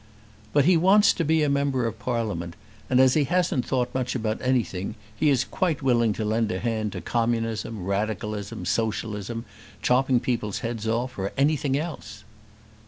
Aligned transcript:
"But 0.51 0.65
he 0.65 0.77
wants 0.77 1.13
to 1.13 1.23
be 1.23 1.43
a 1.43 1.47
member 1.47 1.85
of 1.85 1.99
Parliament; 1.99 2.55
and, 2.89 2.99
as 2.99 3.13
he 3.13 3.25
hasn't 3.25 3.67
thought 3.67 3.93
much 3.93 4.15
about 4.15 4.41
anything, 4.41 4.95
he 5.15 5.29
is 5.29 5.43
quite 5.43 5.83
willing 5.83 6.11
to 6.13 6.25
lend 6.25 6.51
a 6.51 6.57
hand 6.57 6.93
to 6.93 7.01
communism, 7.01 7.85
radicalism, 7.85 8.65
socialism, 8.65 9.45
chopping 9.83 10.19
people's 10.19 10.61
heads 10.65 10.87
off, 10.87 11.19
or 11.19 11.31
anything 11.37 11.77
else." 11.77 12.23